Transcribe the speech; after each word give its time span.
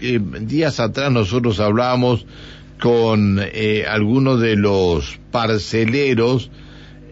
eh, 0.00 0.20
días 0.40 0.80
atrás 0.80 1.10
nosotros 1.12 1.60
hablábamos 1.60 2.26
con 2.80 3.40
eh, 3.40 3.84
algunos 3.88 4.40
de 4.40 4.56
los 4.56 5.18
parceleros 5.30 6.50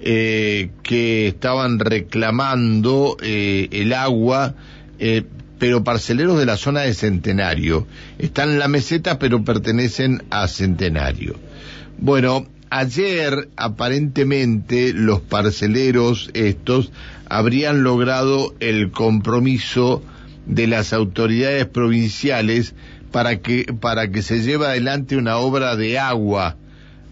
eh, 0.00 0.71
que 0.83 1.29
estaban 1.29 1.79
reclamando 1.79 3.16
el 3.21 3.93
agua, 3.93 4.54
pero 5.59 5.85
parceleros 5.85 6.38
de 6.38 6.46
la 6.46 6.56
zona 6.56 6.82
de 6.82 6.95
Centenario. 6.95 7.87
Están 8.19 8.51
en 8.51 8.59
la 8.59 8.69
meseta, 8.69 9.19
pero 9.19 9.45
pertenecen 9.45 10.23
a 10.31 10.49
Centenario. 10.49 11.37
Bueno, 11.99 12.47
ayer 12.71 13.49
aparentemente 13.57 14.93
los 14.95 15.21
parceleros 15.21 16.30
estos 16.34 16.93
habrían 17.29 17.83
logrado 17.83 18.55
el 18.61 18.91
compromiso 18.91 20.02
de 20.48 20.66
las 20.66 20.92
autoridades 20.92 21.66
provinciales 21.66 22.74
para 23.12 23.41
que, 23.41 23.73
para 23.80 24.10
que 24.10 24.23
se 24.23 24.42
lleve 24.42 24.66
adelante 24.66 25.16
una 25.16 25.36
obra 25.36 25.77
de 25.77 25.98
agua, 25.98 26.56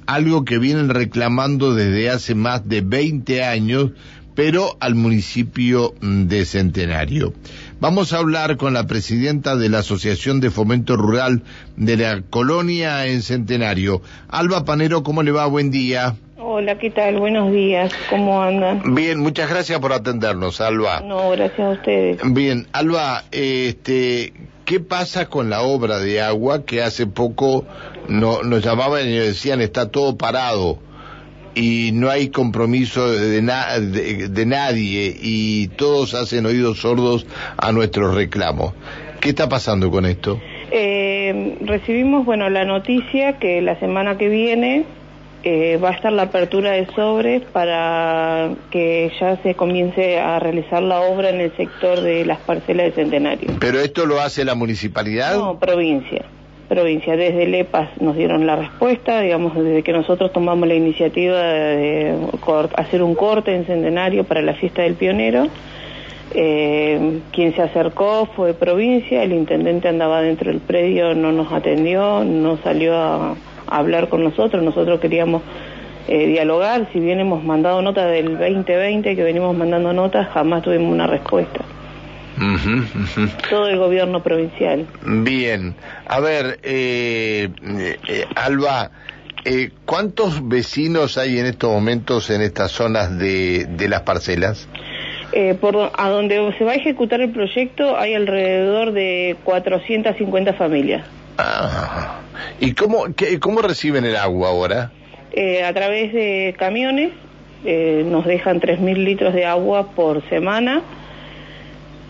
algo 0.06 0.44
que 0.44 0.58
vienen 0.58 0.88
reclamando 0.88 1.74
desde 1.74 2.10
hace 2.10 2.34
más 2.34 2.68
de 2.68 2.80
20 2.80 3.44
años, 3.44 3.92
pero 4.34 4.76
al 4.80 4.94
municipio 4.94 5.94
de 6.00 6.44
Centenario. 6.44 7.32
Vamos 7.80 8.12
a 8.12 8.18
hablar 8.18 8.56
con 8.58 8.74
la 8.74 8.86
presidenta 8.86 9.56
de 9.56 9.70
la 9.70 9.78
Asociación 9.78 10.40
de 10.40 10.50
Fomento 10.50 10.96
Rural 10.96 11.42
de 11.76 11.96
la 11.96 12.22
Colonia 12.22 13.06
en 13.06 13.22
Centenario. 13.22 14.02
Alba 14.28 14.64
Panero, 14.64 15.02
¿cómo 15.02 15.22
le 15.22 15.32
va? 15.32 15.46
Buen 15.46 15.70
día. 15.70 16.16
Hola, 16.48 16.78
¿qué 16.78 16.90
tal? 16.90 17.16
Buenos 17.18 17.50
días. 17.50 17.92
¿Cómo 18.08 18.40
andan? 18.40 18.94
Bien, 18.94 19.18
muchas 19.18 19.50
gracias 19.50 19.80
por 19.80 19.92
atendernos, 19.92 20.60
Alba. 20.60 21.00
No, 21.00 21.30
gracias 21.30 21.58
a 21.58 21.70
ustedes. 21.70 22.18
Bien, 22.24 22.68
Alba, 22.72 23.24
este, 23.32 24.32
¿qué 24.64 24.78
pasa 24.78 25.26
con 25.26 25.50
la 25.50 25.62
obra 25.62 25.98
de 25.98 26.20
agua 26.22 26.64
que 26.64 26.82
hace 26.82 27.08
poco 27.08 27.64
no, 28.08 28.42
nos 28.44 28.62
llamaban 28.64 29.08
y 29.08 29.16
nos 29.16 29.26
decían 29.26 29.60
está 29.60 29.90
todo 29.90 30.16
parado 30.16 30.78
y 31.56 31.90
no 31.92 32.10
hay 32.10 32.28
compromiso 32.28 33.10
de, 33.10 33.42
na- 33.42 33.80
de, 33.80 34.28
de 34.28 34.46
nadie 34.46 35.16
y 35.20 35.66
todos 35.68 36.14
hacen 36.14 36.46
oídos 36.46 36.78
sordos 36.78 37.26
a 37.56 37.72
nuestros 37.72 38.14
reclamos? 38.14 38.72
¿Qué 39.20 39.30
está 39.30 39.48
pasando 39.48 39.90
con 39.90 40.06
esto? 40.06 40.40
Eh, 40.70 41.56
recibimos, 41.62 42.24
bueno, 42.24 42.48
la 42.50 42.64
noticia 42.64 43.38
que 43.40 43.60
la 43.62 43.80
semana 43.80 44.16
que 44.16 44.28
viene 44.28 44.84
eh, 45.42 45.78
va 45.82 45.90
a 45.90 45.92
estar 45.92 46.12
la 46.12 46.22
apertura 46.22 46.72
de 46.72 46.86
sobres 46.86 47.42
para 47.52 48.50
que 48.70 49.12
ya 49.20 49.36
se 49.42 49.54
comience 49.54 50.18
a 50.18 50.38
realizar 50.38 50.82
la 50.82 51.00
obra 51.00 51.30
en 51.30 51.40
el 51.40 51.56
sector 51.56 52.00
de 52.00 52.24
las 52.24 52.38
parcelas 52.40 52.86
de 52.86 52.92
Centenario. 52.92 53.50
¿Pero 53.60 53.78
esto 53.80 54.06
lo 54.06 54.20
hace 54.20 54.44
la 54.44 54.54
municipalidad? 54.54 55.36
No, 55.36 55.58
provincia. 55.58 56.24
Provincia. 56.68 57.16
Desde 57.16 57.44
el 57.44 57.54
EPAS 57.54 58.00
nos 58.00 58.16
dieron 58.16 58.44
la 58.44 58.56
respuesta, 58.56 59.20
digamos, 59.20 59.54
desde 59.54 59.84
que 59.84 59.92
nosotros 59.92 60.32
tomamos 60.32 60.66
la 60.66 60.74
iniciativa 60.74 61.40
de 61.40 62.16
hacer 62.76 63.02
un 63.02 63.14
corte 63.14 63.54
en 63.54 63.66
Centenario 63.66 64.24
para 64.24 64.42
la 64.42 64.54
fiesta 64.54 64.82
del 64.82 64.94
pionero. 64.94 65.46
Eh, 66.34 67.20
quien 67.32 67.54
se 67.54 67.62
acercó 67.62 68.26
fue 68.34 68.52
provincia, 68.52 69.22
el 69.22 69.32
intendente 69.32 69.88
andaba 69.88 70.22
dentro 70.22 70.50
del 70.50 70.60
predio, 70.60 71.14
no 71.14 71.30
nos 71.30 71.52
atendió, 71.52 72.24
no 72.24 72.58
salió 72.58 72.96
a, 72.96 73.36
a 73.66 73.78
hablar 73.78 74.08
con 74.08 74.24
nosotros, 74.24 74.62
nosotros 74.62 75.00
queríamos 75.00 75.42
eh, 76.08 76.26
dialogar, 76.26 76.88
si 76.92 77.00
bien 77.00 77.20
hemos 77.20 77.42
mandado 77.44 77.82
nota 77.82 78.06
del 78.06 78.38
2020, 78.38 79.16
que 79.16 79.22
venimos 79.22 79.56
mandando 79.56 79.92
notas, 79.92 80.28
jamás 80.32 80.62
tuvimos 80.62 80.92
una 80.92 81.06
respuesta. 81.06 81.64
Todo 83.48 83.68
el 83.68 83.78
gobierno 83.78 84.22
provincial. 84.22 84.86
Bien, 85.04 85.74
a 86.06 86.20
ver, 86.20 86.58
eh, 86.62 87.48
eh, 88.08 88.26
Alba, 88.34 88.90
eh, 89.44 89.70
¿cuántos 89.84 90.46
vecinos 90.46 91.18
hay 91.18 91.38
en 91.38 91.46
estos 91.46 91.70
momentos 91.70 92.30
en 92.30 92.42
estas 92.42 92.72
zonas 92.72 93.16
de, 93.18 93.64
de 93.64 93.88
las 93.88 94.02
parcelas? 94.02 94.68
Eh, 95.32 95.54
por 95.54 95.76
a 95.76 96.08
donde 96.08 96.54
se 96.56 96.64
va 96.64 96.72
a 96.72 96.74
ejecutar 96.74 97.20
el 97.20 97.30
proyecto 97.30 97.96
hay 97.96 98.14
alrededor 98.14 98.92
de 98.92 99.36
450 99.44 100.54
familias. 100.54 101.06
Ah, 101.38 102.20
¿Y 102.60 102.72
cómo, 102.74 103.04
qué- 103.16 103.38
cómo 103.40 103.60
reciben 103.62 104.04
el 104.04 104.16
agua 104.16 104.48
ahora? 104.50 104.92
Eh, 105.32 105.62
a 105.64 105.72
través 105.74 106.12
de 106.12 106.54
camiones 106.58 107.10
eh, 107.64 108.04
nos 108.06 108.24
dejan 108.26 108.60
3.000 108.60 108.96
litros 109.04 109.34
de 109.34 109.44
agua 109.44 109.90
por 109.94 110.26
semana, 110.28 110.82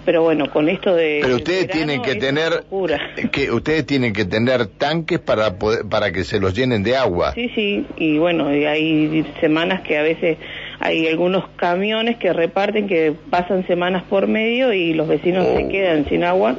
pero 0.04 0.22
bueno, 0.22 0.48
con 0.50 0.68
esto 0.68 0.94
de... 0.94 1.18
Pero 1.22 1.36
ustedes 1.36 1.66
verano 1.66 1.74
tienen 1.86 2.02
que 2.02 2.14
tener 2.14 2.64
que 3.32 3.50
ustedes 3.50 3.86
tienen 3.86 4.12
que 4.12 4.24
tener 4.24 4.66
tanques 4.66 5.18
para 5.18 5.58
poder- 5.58 5.88
para 5.88 6.12
que 6.12 6.22
se 6.22 6.38
los 6.38 6.54
llenen 6.54 6.82
de 6.84 6.96
agua. 6.96 7.32
Sí, 7.34 7.50
sí, 7.54 7.86
y 7.96 8.18
bueno, 8.18 8.54
y 8.54 8.64
hay 8.66 9.24
semanas 9.40 9.80
que 9.80 9.98
a 9.98 10.02
veces 10.02 10.38
hay 10.78 11.08
algunos 11.08 11.48
camiones 11.56 12.18
que 12.18 12.32
reparten 12.32 12.86
que 12.86 13.14
pasan 13.30 13.66
semanas 13.66 14.04
por 14.08 14.28
medio 14.28 14.72
y 14.72 14.92
los 14.94 15.08
vecinos 15.08 15.44
Oh. 15.48 15.56
se 15.56 15.68
quedan 15.68 16.08
sin 16.08 16.22
agua 16.22 16.54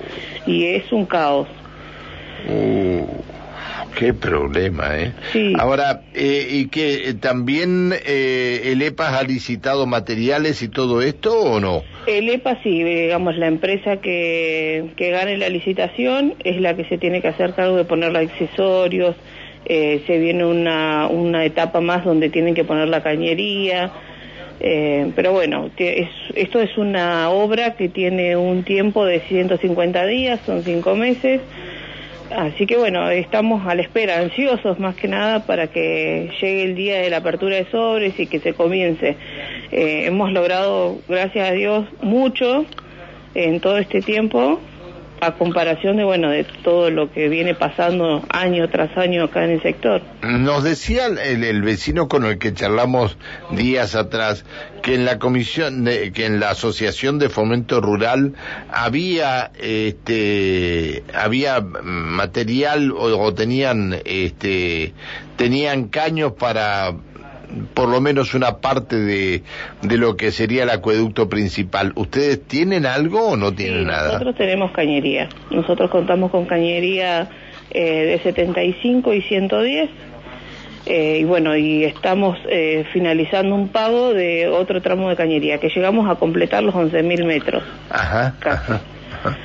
y 0.45 0.65
es 0.65 0.91
un 0.91 1.05
caos. 1.05 1.47
Qué 3.97 4.13
problema, 4.13 4.97
¿eh? 4.99 5.13
Sí. 5.33 5.53
Ahora, 5.57 6.01
eh, 6.13 6.47
¿y 6.51 6.67
que 6.67 7.15
también 7.19 7.93
eh, 8.05 8.61
el 8.71 8.81
EPAS 8.81 9.13
ha 9.13 9.23
licitado 9.23 9.85
materiales 9.87 10.61
y 10.61 10.67
todo 10.69 11.01
esto 11.01 11.33
o 11.35 11.59
no? 11.59 11.81
El 12.05 12.29
EPA 12.29 12.59
sí, 12.63 12.83
digamos, 12.83 13.35
la 13.37 13.47
empresa 13.47 13.97
que, 13.97 14.91
que 14.97 15.09
gane 15.09 15.37
la 15.37 15.49
licitación 15.49 16.35
es 16.43 16.61
la 16.61 16.75
que 16.75 16.85
se 16.85 16.97
tiene 16.97 17.21
que 17.21 17.29
hacer 17.29 17.53
cargo 17.55 17.75
de 17.75 17.85
poner 17.85 18.11
los 18.11 18.21
accesorios, 18.21 19.15
eh, 19.65 20.03
se 20.05 20.17
viene 20.19 20.45
una, 20.45 21.07
una 21.07 21.43
etapa 21.43 21.81
más 21.81 22.05
donde 22.05 22.29
tienen 22.29 22.53
que 22.55 22.63
poner 22.63 22.87
la 22.89 23.01
cañería, 23.03 23.91
eh, 24.59 25.11
pero 25.15 25.33
bueno, 25.33 25.69
es- 25.77 26.07
esto 26.35 26.59
es 26.61 26.77
una 26.77 27.29
obra 27.31 27.75
que 27.75 27.89
tiene 27.89 28.35
un 28.37 28.63
tiempo 28.63 29.05
de 29.05 29.21
150 29.21 30.05
días, 30.05 30.39
son 30.45 30.63
cinco 30.63 30.95
meses, 30.95 31.41
así 32.31 32.65
que 32.65 32.77
bueno, 32.77 33.09
estamos 33.09 33.65
a 33.67 33.75
la 33.75 33.81
espera, 33.81 34.19
ansiosos 34.19 34.79
más 34.79 34.95
que 34.95 35.07
nada 35.07 35.45
para 35.45 35.67
que 35.67 36.29
llegue 36.41 36.63
el 36.63 36.75
día 36.75 36.99
de 36.99 37.09
la 37.09 37.17
apertura 37.17 37.55
de 37.55 37.65
sobres 37.69 38.19
y 38.19 38.27
que 38.27 38.39
se 38.39 38.53
comience. 38.53 39.15
Eh, 39.71 40.05
hemos 40.05 40.31
logrado, 40.31 40.99
gracias 41.07 41.49
a 41.49 41.53
Dios, 41.53 41.85
mucho 42.01 42.65
en 43.35 43.59
todo 43.59 43.77
este 43.77 44.01
tiempo 44.01 44.59
a 45.21 45.33
comparación 45.33 45.97
de 45.97 46.03
bueno 46.03 46.29
de 46.29 46.43
todo 46.63 46.89
lo 46.89 47.11
que 47.11 47.27
viene 47.29 47.55
pasando 47.55 48.23
año 48.29 48.67
tras 48.69 48.95
año 48.97 49.23
acá 49.25 49.43
en 49.45 49.51
el 49.51 49.61
sector. 49.61 50.01
Nos 50.21 50.63
decía 50.63 51.07
el, 51.07 51.43
el 51.43 51.61
vecino 51.61 52.07
con 52.07 52.25
el 52.25 52.37
que 52.37 52.53
charlamos 52.53 53.17
días 53.51 53.95
atrás 53.95 54.45
que 54.81 54.95
en 54.95 55.05
la 55.05 55.17
comisión, 55.19 55.83
de- 55.83 56.11
que 56.13 56.25
en 56.25 56.39
la 56.39 56.51
asociación 56.51 57.19
de 57.19 57.29
fomento 57.29 57.81
rural 57.81 58.33
había, 58.71 59.51
este, 59.59 61.03
había 61.13 61.61
material 61.61 62.91
o, 62.91 63.17
o 63.19 63.33
tenían, 63.33 63.95
este, 64.05 64.93
tenían 65.35 65.87
caños 65.89 66.33
para 66.33 66.93
por 67.73 67.89
lo 67.89 67.99
menos 68.01 68.33
una 68.33 68.57
parte 68.57 68.95
de, 68.97 69.43
de 69.81 69.97
lo 69.97 70.15
que 70.17 70.31
sería 70.31 70.63
el 70.63 70.69
acueducto 70.69 71.29
principal. 71.29 71.91
¿Ustedes 71.95 72.41
tienen 72.43 72.85
algo 72.85 73.29
o 73.29 73.37
no 73.37 73.53
tienen 73.53 73.81
Sí, 73.81 73.85
nada? 73.85 74.13
Nosotros 74.13 74.35
tenemos 74.35 74.71
cañería. 74.71 75.29
Nosotros 75.51 75.89
contamos 75.89 76.31
con 76.31 76.45
cañería 76.45 77.29
eh, 77.71 78.05
de 78.05 78.19
75 78.19 79.13
y 79.13 79.21
110. 79.21 79.89
Eh, 80.89 81.17
y 81.19 81.23
bueno, 81.25 81.55
y 81.57 81.83
estamos 81.83 82.37
eh, 82.49 82.85
finalizando 82.93 83.53
un 83.55 83.67
pago 83.67 84.13
de 84.13 84.47
otro 84.47 84.81
tramo 84.81 85.09
de 85.09 85.17
cañería, 85.17 85.57
que 85.59 85.67
llegamos 85.67 86.09
a 86.09 86.15
completar 86.15 86.63
los 86.63 86.73
11.000 86.73 87.25
metros. 87.25 87.61
Ajá, 87.89 88.35
Casi. 88.39 88.71
ajá, 88.71 88.81
ajá. 89.23 89.37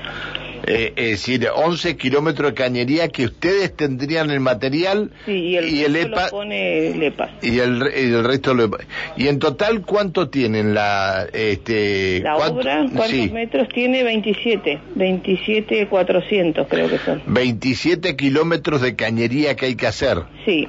Eh, 0.74 0.92
es 0.96 1.10
decir, 1.10 1.48
11 1.54 1.96
kilómetros 1.96 2.50
de 2.50 2.54
cañería 2.54 3.08
que 3.08 3.24
ustedes 3.26 3.76
tendrían 3.76 4.30
el 4.30 4.40
material 4.40 5.10
Sí, 5.26 5.32
y 5.32 5.56
el, 5.56 5.68
y 5.68 5.84
el 5.84 5.96
EPA 5.96 6.24
lo 6.24 6.30
pone 6.30 6.88
el 6.88 7.02
EPA. 7.02 7.30
y 7.42 7.58
el, 7.58 7.80
re- 7.80 8.00
y 8.02 8.04
el 8.12 8.24
resto 8.24 8.54
lo 8.54 8.70
y 9.16 9.28
en 9.28 9.38
total 9.38 9.82
cuánto 9.82 10.28
tienen 10.30 10.74
la 10.74 11.26
este 11.32 12.20
La 12.20 12.34
cuánto- 12.36 12.60
obra, 12.60 12.76
¿cuántos 12.94 13.08
sí, 13.10 13.30
metros 13.30 13.68
tiene? 13.68 14.02
27. 14.02 14.78
27, 14.94 15.86
400 15.88 16.66
creo 16.68 16.88
que 16.88 16.98
son. 16.98 17.22
27 17.26 18.16
kilómetros 18.16 18.80
de 18.82 18.96
cañería 18.96 19.56
que 19.56 19.66
hay 19.66 19.74
que 19.76 19.86
hacer 19.86 20.22
Sí, 20.44 20.68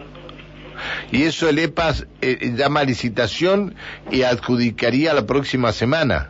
y 1.11 1.23
eso 1.23 1.47
el 1.49 1.59
EPAS 1.59 2.07
eh, 2.21 2.53
llama 2.56 2.83
licitación 2.83 3.75
y 4.11 4.23
adjudicaría 4.23 5.13
la 5.13 5.25
próxima 5.25 5.71
semana 5.71 6.29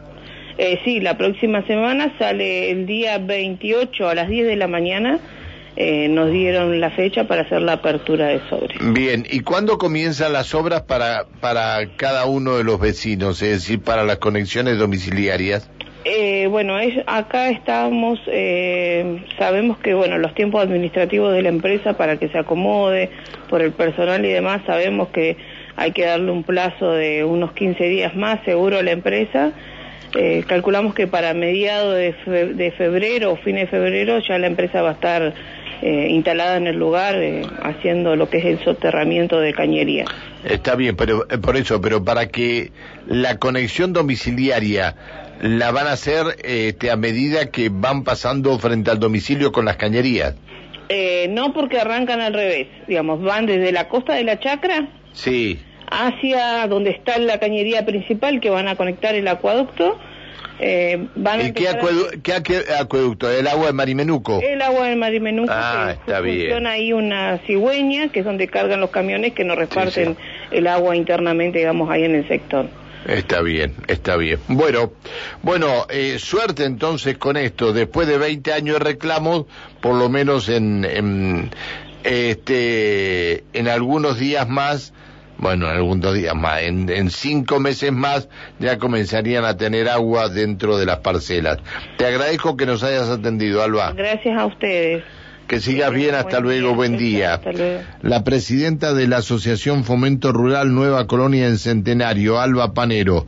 Eh, 0.57 0.79
sí, 0.85 1.00
la 1.00 1.17
próxima 1.17 1.65
semana 1.65 2.13
sale 2.19 2.71
el 2.71 2.85
día 2.85 3.17
28 3.17 4.07
a 4.07 4.15
las 4.15 4.29
10 4.29 4.47
de 4.47 4.55
la 4.55 4.67
mañana. 4.67 5.19
eh, 5.75 6.07
nos 6.07 6.31
dieron 6.31 6.79
la 6.79 6.91
fecha 6.91 7.23
para 7.23 7.41
hacer 7.41 7.61
la 7.63 7.73
apertura 7.73 8.27
de 8.27 8.39
sobre. 8.47 8.75
Bien, 8.91 9.25
¿y 9.27 9.39
cuándo 9.39 9.77
comienzan 9.79 10.31
las 10.33 10.53
obras 10.53 10.83
para, 10.83 11.25
para 11.41 11.79
cada 11.95 12.25
uno 12.25 12.57
de 12.57 12.63
los 12.63 12.79
vecinos, 12.79 13.41
es 13.41 13.50
decir, 13.50 13.81
para 13.81 14.03
las 14.03 14.17
conexiones 14.17 14.77
domiciliarias? 14.77 15.69
Eh, 16.05 16.47
bueno, 16.47 16.77
es, 16.79 16.94
acá 17.07 17.50
estamos, 17.50 18.19
eh, 18.27 19.23
sabemos 19.39 19.77
que 19.77 19.94
bueno, 19.94 20.17
los 20.17 20.35
tiempos 20.35 20.61
administrativos 20.61 21.33
de 21.33 21.41
la 21.41 21.50
empresa 21.50 21.97
para 21.97 22.17
que 22.17 22.27
se 22.27 22.38
acomode 22.38 23.09
por 23.50 23.61
el 23.61 23.71
personal 23.71 24.23
y 24.25 24.29
demás, 24.29 24.61
sabemos 24.67 25.07
que 25.09 25.38
hay 25.77 25.91
que 25.91 26.05
darle 26.05 26.29
un 26.29 26.44
plazo 26.44 26.91
de 26.91 27.23
unos 27.23 27.53
15 27.53 27.83
días 27.85 28.15
más 28.15 28.44
seguro 28.44 28.77
a 28.77 28.83
la 28.83 28.91
empresa. 28.91 29.53
Eh, 30.15 30.44
calculamos 30.48 30.94
que 30.94 31.07
para 31.07 31.33
mediados 31.33 31.95
de, 31.95 32.54
de, 32.54 32.71
febrero 32.71 33.31
o 33.31 33.36
fin 33.38 33.56
de 33.56 33.65
febrero 33.68 34.19
ya 34.19 34.38
la 34.38 34.48
empresa 34.48 34.81
va 34.81 34.92
a 34.92 34.94
estar 34.94 35.33
eh, 35.81 36.07
instalada 36.10 36.57
en 36.57 36.68
el 36.68 36.77
lugar 36.77 37.15
eh, 37.15 37.42
haciendo 37.63 38.15
lo 38.15 38.30
que 38.30 38.38
es 38.38 38.45
el 38.45 38.63
soterramiento 38.63 39.39
de 39.39 39.54
cañería. 39.54 40.06
Está 40.44 40.75
bien, 40.75 40.95
pero 40.95 41.25
eh, 41.30 41.38
por 41.39 41.57
eso, 41.57 41.81
pero 41.81 42.04
para 42.04 42.27
que 42.27 42.71
la 43.07 43.38
conexión 43.39 43.92
domiciliaria 43.92 44.95
la 45.42 45.71
van 45.71 45.88
a 45.88 45.94
hacer 45.94 46.38
este, 46.44 46.92
a 46.92 46.95
medida 46.95 47.50
que 47.50 47.69
van 47.69 48.04
pasando 48.04 48.57
frente 48.60 48.92
al 48.92 49.00
domicilio 49.00 49.51
con 49.51 49.65
las 49.65 49.77
cañerías. 49.77 50.36
Eh, 50.89 51.27
no 51.30 51.54
porque 51.54 51.80
arrancan 51.80 52.21
al 52.21 52.33
revés, 52.33 52.68
digamos, 52.88 53.21
van 53.21 53.45
desde 53.45 53.71
la 53.71 53.88
costa 53.88 54.13
de 54.13 54.24
la 54.24 54.39
chacra 54.39 54.89
sí. 55.13 55.60
Hacia 55.93 56.67
donde 56.67 56.91
está 56.91 57.17
la 57.19 57.39
cañería 57.39 57.85
principal 57.85 58.39
que 58.39 58.49
van 58.49 58.67
a 58.67 58.75
conectar 58.75 59.15
el 59.15 59.27
acueducto 59.27 59.99
eh, 60.59 61.07
van 61.15 61.41
a 61.41 61.51
qué, 61.51 61.67
acueducto? 62.79 63.29
¿El 63.29 63.47
agua 63.47 63.67
de 63.67 63.73
Marimenuco? 63.73 64.39
El 64.41 64.61
agua 64.61 64.87
de 64.87 64.95
Marimenuco. 64.95 65.51
Ah, 65.51 65.95
que 66.05 66.13
funciona 66.13 66.71
ahí 66.71 66.93
una 66.93 67.39
cigüeña, 67.39 68.09
que 68.09 68.19
es 68.19 68.25
donde 68.25 68.47
cargan 68.47 68.79
los 68.79 68.91
camiones 68.91 69.33
que 69.33 69.43
nos 69.43 69.57
reparten 69.57 70.15
el 70.51 70.67
agua 70.67 70.95
internamente, 70.95 71.59
digamos, 71.59 71.89
ahí 71.89 72.03
en 72.03 72.15
el 72.15 72.27
sector. 72.27 72.67
Está 73.07 73.41
bien, 73.41 73.73
está 73.87 74.15
bien. 74.15 74.39
Bueno, 74.47 74.93
bueno, 75.41 75.85
eh, 75.89 76.17
suerte 76.19 76.63
entonces 76.63 77.17
con 77.17 77.35
esto. 77.35 77.73
Después 77.73 78.07
de 78.07 78.17
20 78.17 78.53
años 78.53 78.79
de 78.79 78.85
reclamos, 78.85 79.45
por 79.81 79.95
lo 79.95 80.07
menos 80.07 80.47
en, 80.47 80.85
en, 80.85 81.49
este, 82.03 83.43
en 83.51 83.67
algunos 83.67 84.19
días 84.19 84.47
más 84.47 84.93
bueno, 85.43 85.69
en 85.69 85.75
algunos 85.75 86.13
días 86.13 86.33
más, 86.33 86.61
en, 86.61 87.09
cinco 87.09 87.59
meses 87.59 87.91
más 87.91 88.29
ya 88.59 88.77
comenzarían 88.77 89.43
a 89.43 89.57
tener 89.57 89.89
agua 89.89 90.29
dentro 90.29 90.77
de 90.77 90.85
las 90.85 90.99
parcelas. 90.99 91.59
Te 91.97 92.05
agradezco 92.05 92.55
que 92.55 92.65
nos 92.65 92.81
hayas 92.81 93.09
atendido, 93.09 93.61
Alba. 93.61 93.91
Gracias 93.91 94.39
a 94.39 94.45
ustedes. 94.45 95.03
Que 95.45 95.59
sigas 95.59 95.91
bien, 95.91 96.15
hasta 96.15 96.39
luego, 96.39 96.73
buen 96.73 96.97
día. 96.97 97.41
La 98.01 98.23
presidenta 98.23 98.93
de 98.93 99.05
la 99.07 99.17
Asociación 99.17 99.83
Fomento 99.83 100.31
Rural 100.31 100.73
Nueva 100.73 101.07
Colonia 101.07 101.45
en 101.47 101.57
Centenario, 101.57 102.39
Alba 102.39 102.73
Panero, 102.73 103.27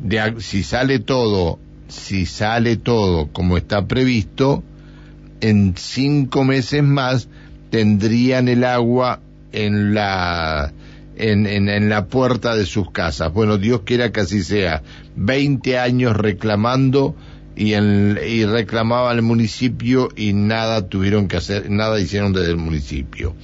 de, 0.00 0.36
si 0.38 0.62
sale 0.62 1.00
todo, 1.00 1.58
si 1.88 2.24
sale 2.24 2.78
todo 2.78 3.28
como 3.30 3.58
está 3.58 3.86
previsto, 3.86 4.62
en 5.42 5.74
cinco 5.76 6.44
meses 6.44 6.82
más 6.82 7.28
tendrían 7.68 8.48
el 8.48 8.64
agua 8.64 9.20
en 9.52 9.92
la 9.92 10.72
en, 11.16 11.46
en, 11.46 11.88
la 11.88 12.06
puerta 12.06 12.56
de 12.56 12.66
sus 12.66 12.90
casas. 12.90 13.32
Bueno, 13.32 13.58
Dios 13.58 13.82
quiera 13.84 14.12
que 14.12 14.20
así 14.20 14.42
sea. 14.42 14.82
Veinte 15.16 15.78
años 15.78 16.16
reclamando 16.16 17.14
y, 17.54 17.74
en, 17.74 18.18
y 18.26 18.44
reclamaba 18.44 19.12
el 19.12 19.22
municipio 19.22 20.08
y 20.16 20.32
nada 20.32 20.88
tuvieron 20.88 21.28
que 21.28 21.36
hacer, 21.36 21.70
nada 21.70 22.00
hicieron 22.00 22.32
desde 22.32 22.50
el 22.50 22.56
municipio. 22.56 23.34